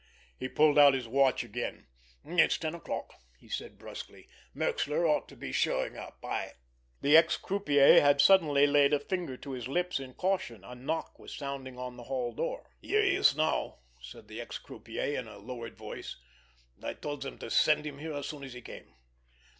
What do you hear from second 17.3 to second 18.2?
to send him here